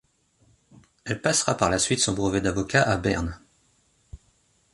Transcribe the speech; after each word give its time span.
Elle 1.05 1.21
passera 1.21 1.55
par 1.55 1.69
la 1.69 1.77
suite 1.77 1.99
son 1.99 2.13
brevet 2.13 2.41
d’avocat 2.41 2.81
à 2.81 2.97
Berne. 2.97 3.39